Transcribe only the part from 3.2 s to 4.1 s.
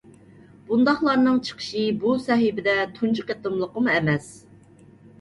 قېتىملىقىمۇ